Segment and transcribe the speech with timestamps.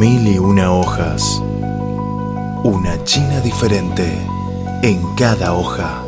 [0.00, 1.42] Mil y una hojas.
[2.64, 4.10] Una China diferente
[4.80, 6.02] en cada hoja.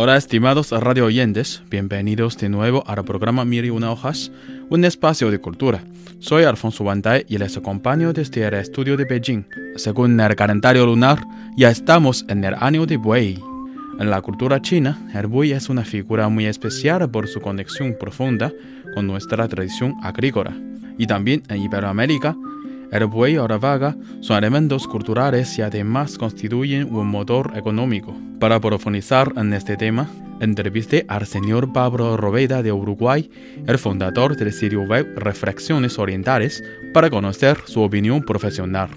[0.00, 4.30] Hola estimados radio oyentes, bienvenidos de nuevo al programa Mil y una hojas,
[4.70, 5.82] un espacio de cultura.
[6.20, 9.42] Soy Alfonso Wantay y les acompaño desde el estudio de Beijing.
[9.74, 11.18] Según el calendario lunar,
[11.56, 13.42] ya estamos en el año de buey.
[13.98, 18.52] En la cultura china, el buey es una figura muy especial por su conexión profunda
[18.94, 20.56] con nuestra tradición agrícola.
[20.96, 22.36] Y también en Iberoamérica,
[22.90, 28.16] el buey o la vaga son elementos culturales y además constituyen un motor económico.
[28.40, 30.08] Para profundizar en este tema,
[30.40, 33.30] entrevisté al señor Pablo Robeda de Uruguay,
[33.66, 38.90] el fundador del sitio web Reflexiones Orientales, para conocer su opinión profesional.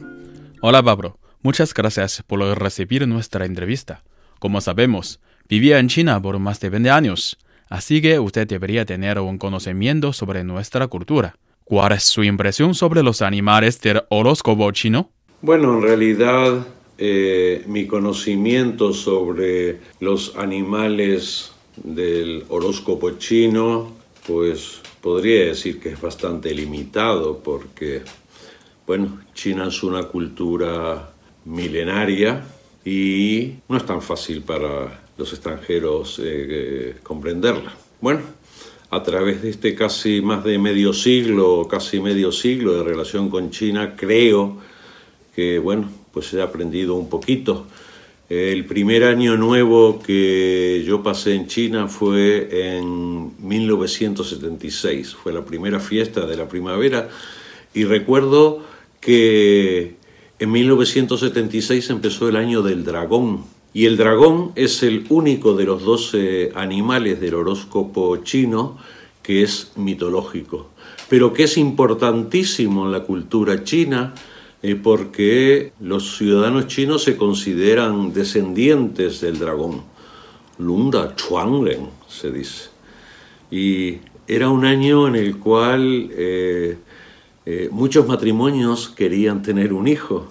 [0.61, 4.03] Hola Pablo, muchas gracias por recibir nuestra entrevista.
[4.39, 7.37] Como sabemos, vivía en China por más de 20 años,
[7.69, 11.35] así que usted debería tener un conocimiento sobre nuestra cultura.
[11.71, 15.09] ¿Cuál es su impresión sobre los animales del horóscopo chino?
[15.41, 23.93] Bueno, en realidad eh, mi conocimiento sobre los animales del horóscopo chino,
[24.27, 28.01] pues podría decir que es bastante limitado porque,
[28.85, 31.13] bueno, China es una cultura
[31.45, 32.43] milenaria
[32.83, 37.73] y no es tan fácil para los extranjeros eh, comprenderla.
[38.01, 38.40] Bueno,
[38.91, 43.49] a través de este casi más de medio siglo, casi medio siglo de relación con
[43.49, 44.57] China, creo
[45.33, 47.67] que, bueno, pues he aprendido un poquito.
[48.27, 55.79] El primer año nuevo que yo pasé en China fue en 1976, fue la primera
[55.79, 57.09] fiesta de la primavera
[57.73, 58.63] y recuerdo
[58.99, 59.95] que
[60.39, 65.83] en 1976 empezó el año del dragón y el dragón es el único de los
[65.83, 68.77] 12 animales del horóscopo chino
[69.23, 70.69] que es mitológico,
[71.09, 74.13] pero que es importantísimo en la cultura china
[74.63, 79.81] eh, porque los ciudadanos chinos se consideran descendientes del dragón.
[80.59, 82.69] Lunda Chuanglen se dice.
[83.49, 86.77] Y era un año en el cual eh,
[87.45, 90.27] eh, muchos matrimonios querían tener un hijo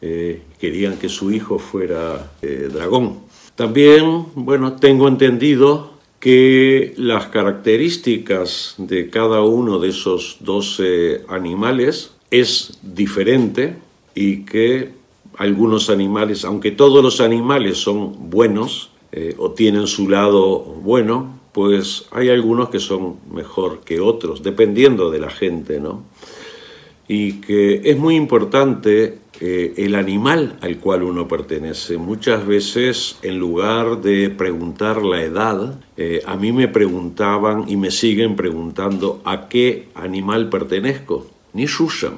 [0.00, 3.20] eh, querían que su hijo fuera eh, dragón.
[3.54, 12.78] También, bueno, tengo entendido que las características de cada uno de esos 12 animales es
[12.82, 13.76] diferente
[14.14, 14.90] y que
[15.38, 22.06] algunos animales, aunque todos los animales son buenos eh, o tienen su lado bueno, pues
[22.10, 26.04] hay algunos que son mejor que otros, dependiendo de la gente, ¿no?
[27.08, 31.98] Y que es muy importante eh, el animal al cual uno pertenece.
[31.98, 37.90] Muchas veces, en lugar de preguntar la edad, eh, a mí me preguntaban y me
[37.90, 41.26] siguen preguntando a qué animal pertenezco.
[41.52, 41.66] Ni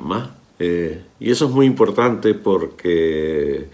[0.01, 0.31] más.
[0.61, 3.67] Eh, y eso es muy importante porque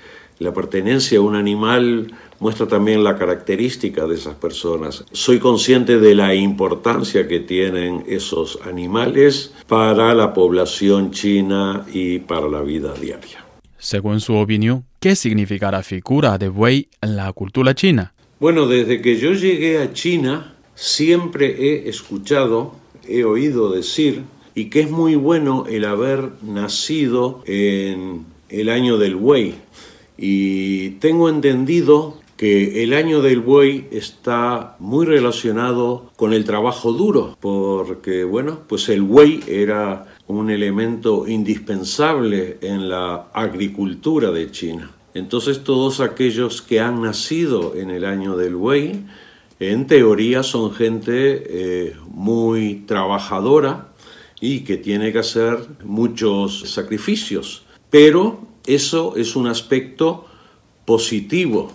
[0.45, 5.05] la pertenencia a un animal muestra también la característica de esas personas.
[5.13, 12.49] Soy consciente de la importancia que tienen esos animales para la población china y para
[12.49, 13.45] la vida diaria.
[13.79, 18.13] Según su opinión, ¿qué significa la figura de buey en la cultura china?
[18.39, 22.75] Bueno, desde que yo llegué a China, siempre he escuchado,
[23.09, 24.23] he oído decir,
[24.55, 29.55] y que es muy bueno el haber nacido en el año del buey,
[30.17, 37.37] y tengo entendido que el año del buey está muy relacionado con el trabajo duro,
[37.41, 44.91] porque bueno, pues el buey era un elemento indispensable en la agricultura de China.
[45.15, 49.05] Entonces todos aquellos que han nacido en el año del buey,
[49.61, 53.93] en teoría son gente eh, muy trabajadora
[54.41, 57.65] y que tiene que hacer muchos sacrificios.
[57.91, 60.27] Pero eso es un aspecto
[60.85, 61.73] positivo.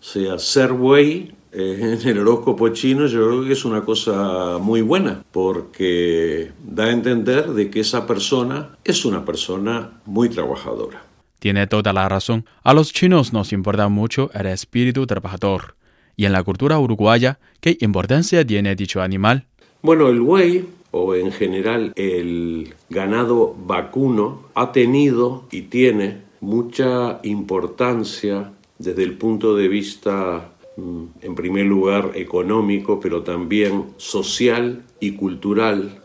[0.00, 4.58] O sea, ser buey eh, en el horóscopo chino yo creo que es una cosa
[4.58, 11.02] muy buena porque da a entender de que esa persona es una persona muy trabajadora.
[11.38, 12.44] Tiene toda la razón.
[12.62, 15.76] A los chinos nos importa mucho el espíritu trabajador.
[16.16, 19.46] Y en la cultura uruguaya, ¿qué importancia tiene dicho animal?
[19.82, 28.52] Bueno, el buey o en general el ganado vacuno ha tenido y tiene mucha importancia
[28.78, 36.02] desde el punto de vista, mm, en primer lugar, económico, pero también social y cultural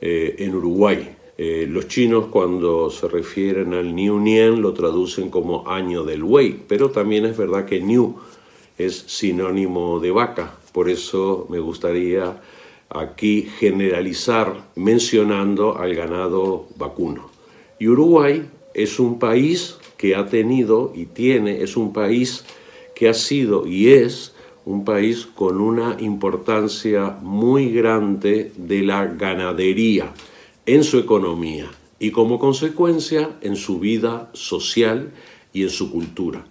[0.00, 1.16] eh, en Uruguay.
[1.38, 6.62] Eh, los chinos cuando se refieren al Niu Nian lo traducen como año del buey,
[6.66, 8.16] pero también es verdad que Niu
[8.78, 12.40] es sinónimo de vaca, por eso me gustaría
[12.88, 17.30] aquí generalizar mencionando al ganado vacuno.
[17.78, 22.44] Y Uruguay es un país que ha tenido y tiene, es un país
[22.94, 24.34] que ha sido y es
[24.64, 30.12] un país con una importancia muy grande de la ganadería
[30.66, 35.12] en su economía y como consecuencia en su vida social
[35.52, 36.44] y en su cultura.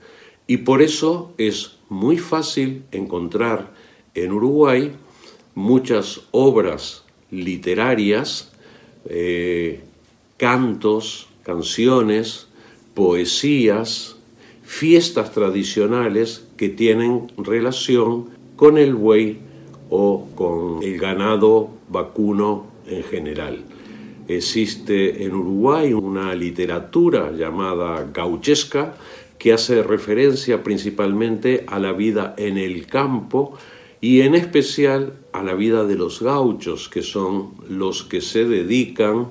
[0.48, 3.74] Y por eso es muy fácil encontrar
[4.14, 4.96] en Uruguay
[5.56, 8.52] muchas obras literarias,
[9.10, 9.82] eh,
[10.38, 12.48] cantos, canciones,
[12.94, 14.18] poesías,
[14.64, 19.40] fiestas tradicionales que tienen relación con el buey
[19.90, 23.64] o con el ganado vacuno en general.
[24.28, 28.96] Existe en Uruguay una literatura llamada gauchesca
[29.38, 33.58] que hace referencia principalmente a la vida en el campo
[34.06, 39.30] y en especial a la vida de los gauchos, que son los que se dedican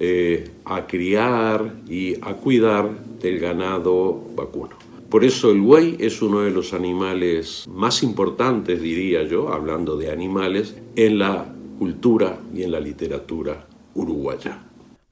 [0.00, 4.76] eh, a criar y a cuidar del ganado vacuno.
[5.08, 10.10] Por eso el buey es uno de los animales más importantes, diría yo, hablando de
[10.10, 11.46] animales, en la
[11.78, 14.58] cultura y en la literatura uruguaya.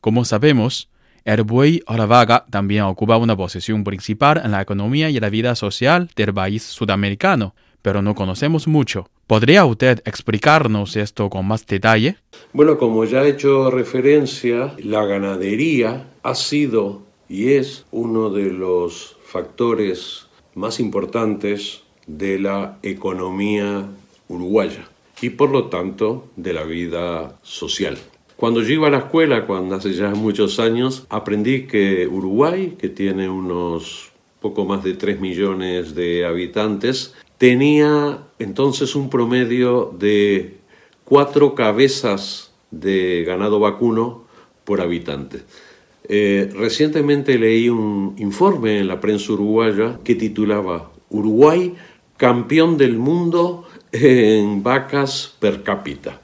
[0.01, 0.91] Como sabemos,
[1.25, 6.11] el buey vaga también ocupa una posición principal en la economía y la vida social
[6.17, 7.55] del país sudamericano,
[7.87, 9.09] pero no conocemos mucho.
[9.29, 12.17] ¿Podría usted explicarnos esto con más detalle?
[12.53, 19.17] Bueno, como ya he hecho referencia, la ganadería ha sido y es uno de los
[19.25, 23.87] factores más importantes de la economía
[24.27, 24.89] uruguaya
[25.21, 27.97] y por lo tanto de la vida social.
[28.35, 32.89] Cuando yo iba a la escuela, cuando hace ya muchos años, aprendí que Uruguay, que
[32.89, 34.11] tiene unos
[34.41, 40.59] poco más de 3 millones de habitantes, tenía entonces un promedio de
[41.05, 44.25] cuatro cabezas de ganado vacuno
[44.65, 45.43] por habitante.
[46.09, 51.75] Eh, recientemente leí un informe en la prensa uruguaya que titulaba Uruguay,
[52.17, 56.21] campeón del mundo en vacas per cápita.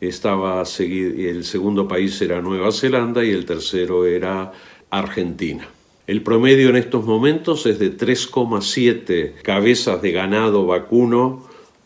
[0.00, 4.52] Estaba el segundo país era Nueva Zelanda y el tercero era
[4.90, 5.66] Argentina.
[6.06, 11.44] El promedio en estos momentos es de 3,7 cabezas de ganado vacuno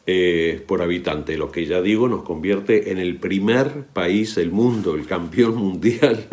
[0.08, 4.96] eh, por habitante, lo que ya digo nos convierte en el primer país del mundo,
[4.96, 6.26] el campeón mundial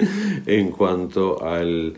[0.47, 1.95] en cuanto al,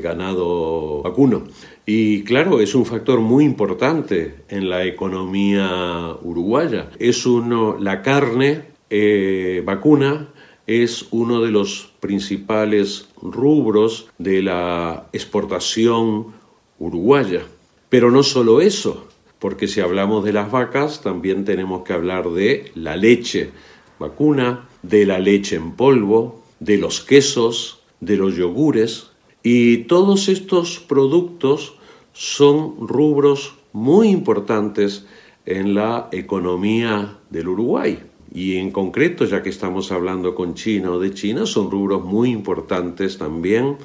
[0.00, 1.44] ganado vacuno.
[1.84, 6.88] Y claro, es un factor muy importante en la economía uruguaya.
[6.98, 10.28] Es uno, la carne eh, vacuna
[10.66, 16.34] es uno de los principales rubros de la exportación
[16.78, 17.46] uruguaya.
[17.88, 19.06] Pero no solo eso,
[19.38, 23.50] porque si hablamos de las vacas, también tenemos que hablar de la leche
[23.98, 29.10] vacuna, de la leche en polvo, de los quesos, de los yogures,
[29.42, 31.74] y todos estos productos
[32.12, 35.06] son rubros muy importantes
[35.44, 38.00] en la economía del Uruguay
[38.36, 42.30] y en concreto, ya que estamos hablando con China o de China, son rubros muy
[42.30, 43.78] importantes también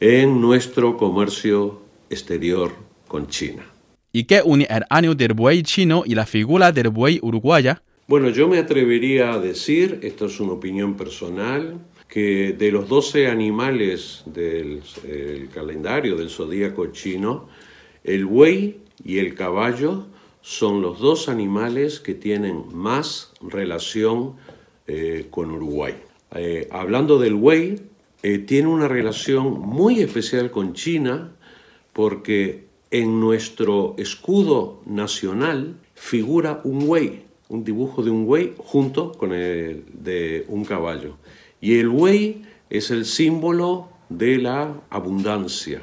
[0.00, 1.80] en nuestro comercio
[2.10, 2.72] exterior
[3.06, 3.62] con China.
[4.12, 7.80] ¿Y qué une el año del buey chino y la figura del buey uruguaya?
[8.08, 11.78] Bueno, yo me atrevería a decir, esto es una opinión personal,
[12.08, 14.82] que de los 12 animales del
[15.54, 17.46] calendario del zodíaco chino,
[18.02, 20.08] el buey y el caballo
[20.42, 24.34] son los dos animales que tienen más relación
[24.86, 25.94] eh, con Uruguay.
[26.34, 27.80] Eh, hablando del buey,
[28.22, 31.32] eh, tiene una relación muy especial con China
[31.92, 39.32] porque en nuestro escudo nacional figura un buey, un dibujo de un buey junto con
[39.32, 41.16] el de un caballo.
[41.60, 45.82] Y el buey es el símbolo de la abundancia.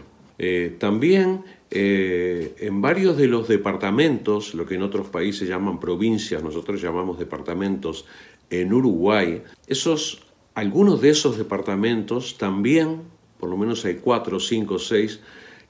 [0.79, 6.81] También eh, en varios de los departamentos, lo que en otros países llaman provincias, nosotros
[6.81, 8.05] llamamos departamentos
[8.49, 10.23] en Uruguay, esos,
[10.55, 13.01] algunos de esos departamentos también,
[13.39, 15.19] por lo menos hay cuatro, cinco, seis,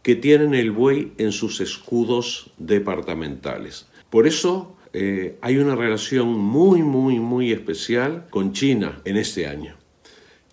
[0.01, 3.87] que tienen el buey en sus escudos departamentales.
[4.09, 9.75] Por eso eh, hay una relación muy, muy, muy especial con China en este año.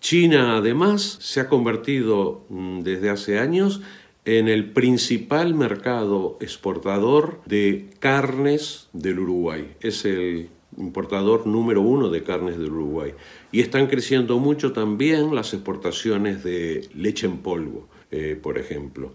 [0.01, 3.81] China además se ha convertido mm, desde hace años
[4.27, 9.73] en el principal mercado exportador de carnes del Uruguay.
[9.79, 13.13] Es el importador número uno de carnes del Uruguay.
[13.53, 19.13] Y están creciendo mucho también las exportaciones de leche en polvo, eh, por ejemplo.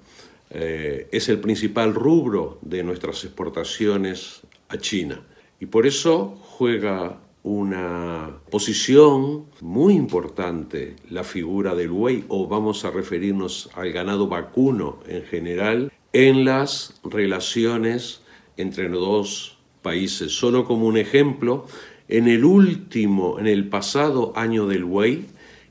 [0.48, 4.40] Eh, es el principal rubro de nuestras exportaciones
[4.70, 5.20] a China.
[5.60, 12.90] Y por eso juega una posición muy importante la figura del buey, o vamos a
[12.90, 18.22] referirnos al ganado vacuno en general, en las relaciones
[18.56, 20.32] entre los dos países.
[20.32, 21.66] Solo como un ejemplo,
[22.08, 25.26] en el último, en el pasado año del buey,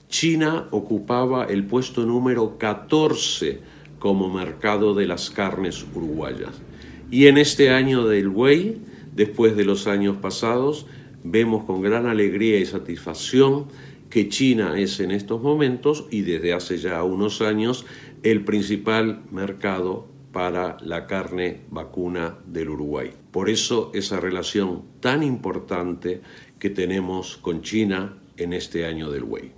[0.10, 3.60] China ocupaba el puesto número 14
[4.00, 6.62] como mercado de las carnes uruguayas.
[7.10, 8.82] Y en este año del buey,
[9.14, 10.86] después de los años pasados,
[11.24, 13.68] vemos con gran alegría y satisfacción
[14.10, 17.86] que China es en estos momentos y desde hace ya unos años
[18.24, 23.12] el principal mercado para la carne vacuna del Uruguay.
[23.32, 26.22] Por eso esa relación tan importante
[26.60, 29.52] que tenemos con China en este año del buey.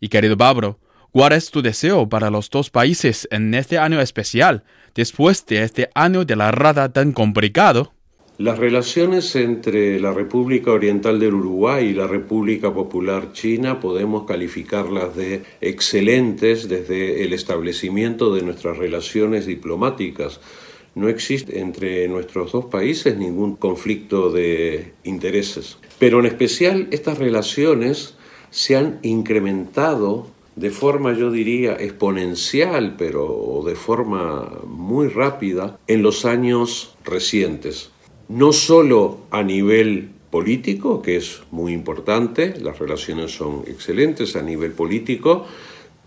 [0.00, 0.78] Y querido Pablo,
[1.10, 4.64] ¿cuál es tu deseo para los dos países en este año especial,
[4.94, 7.92] después de este año de la rata tan complicado?
[8.40, 15.14] Las relaciones entre la República Oriental del Uruguay y la República Popular China podemos calificarlas
[15.14, 20.40] de excelentes desde el establecimiento de nuestras relaciones diplomáticas.
[20.94, 25.76] No existe entre nuestros dos países ningún conflicto de intereses.
[25.98, 28.14] Pero en especial estas relaciones
[28.48, 36.24] se han incrementado de forma, yo diría, exponencial, pero de forma muy rápida en los
[36.24, 37.90] años recientes
[38.30, 44.70] no solo a nivel político, que es muy importante, las relaciones son excelentes a nivel
[44.70, 45.46] político,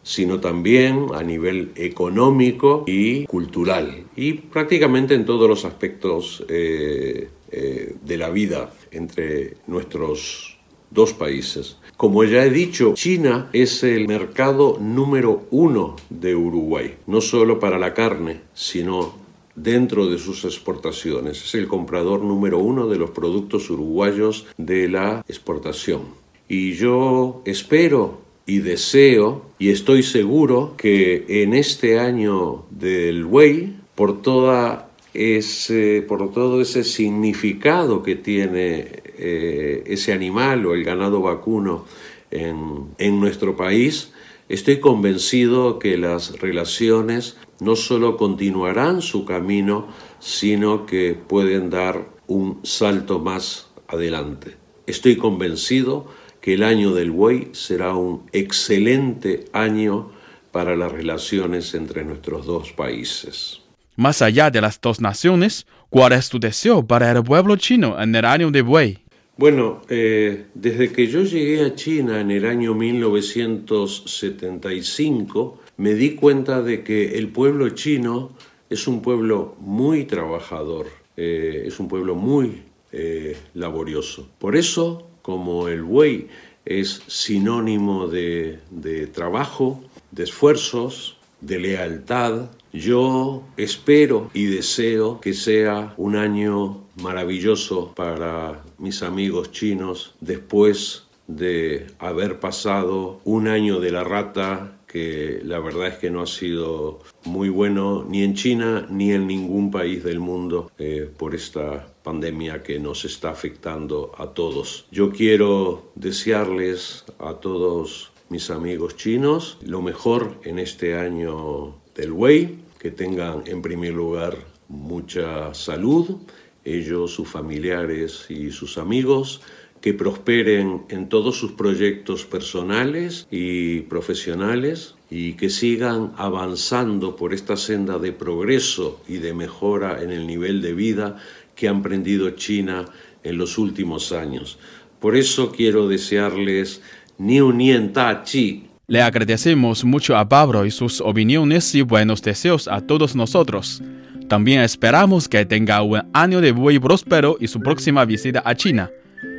[0.03, 7.95] sino también a nivel económico y cultural, y prácticamente en todos los aspectos eh, eh,
[8.01, 10.57] de la vida entre nuestros
[10.91, 11.77] dos países.
[11.97, 17.77] Como ya he dicho, China es el mercado número uno de Uruguay, no solo para
[17.77, 19.22] la carne, sino
[19.55, 21.43] dentro de sus exportaciones.
[21.43, 26.01] Es el comprador número uno de los productos uruguayos de la exportación.
[26.47, 34.21] Y yo espero y deseo y estoy seguro que en este año del buey, por,
[34.21, 41.85] toda ese, por todo ese significado que tiene eh, ese animal o el ganado vacuno
[42.31, 44.11] en, en nuestro país,
[44.49, 49.87] estoy convencido que las relaciones no solo continuarán su camino,
[50.19, 54.55] sino que pueden dar un salto más adelante.
[54.85, 56.07] Estoy convencido
[56.41, 60.11] que el año del buey será un excelente año
[60.51, 63.61] para las relaciones entre nuestros dos países.
[63.95, 68.15] Más allá de las dos naciones, ¿cuál es tu deseo para el pueblo chino en
[68.15, 69.03] el año del buey?
[69.37, 76.61] Bueno, eh, desde que yo llegué a China en el año 1975, me di cuenta
[76.61, 78.31] de que el pueblo chino
[78.69, 80.87] es un pueblo muy trabajador,
[81.17, 84.29] eh, es un pueblo muy eh, laborioso.
[84.39, 86.27] Por eso, como el buey
[86.65, 95.93] es sinónimo de, de trabajo, de esfuerzos, de lealtad, yo espero y deseo que sea
[95.97, 104.03] un año maravilloso para mis amigos chinos después de haber pasado un año de la
[104.03, 109.11] rata que la verdad es que no ha sido muy bueno ni en China ni
[109.11, 114.85] en ningún país del mundo eh, por esta pandemia que nos está afectando a todos.
[114.91, 122.59] Yo quiero desearles a todos mis amigos chinos lo mejor en este año del Wei,
[122.77, 126.17] que tengan en primer lugar mucha salud,
[126.65, 129.41] ellos, sus familiares y sus amigos,
[129.83, 137.57] que prosperen en todos sus proyectos personales y profesionales y que sigan avanzando por esta
[137.57, 141.17] senda de progreso y de mejora en el nivel de vida
[141.53, 142.85] que ha emprendido China
[143.25, 144.57] en los últimos años.
[145.01, 146.81] Por eso quiero desearles
[147.17, 148.69] ni un Ta Chi.
[148.87, 153.83] Le agradecemos mucho a Pablo y sus opiniones y buenos deseos a todos nosotros.
[154.29, 158.89] También esperamos que tenga un año de muy próspero y su próxima visita a China.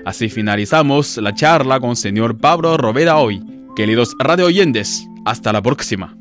[0.04, 3.42] Así finalizamos la charla con señor Pablo Roveda hoy.
[3.74, 6.16] Queridos radio oyentes, hasta la próxima.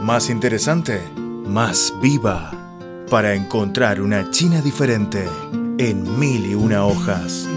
[0.00, 1.00] Más interesante,
[1.46, 2.52] más viva,
[3.10, 5.24] para encontrar una China diferente
[5.78, 7.48] en mil y una hojas.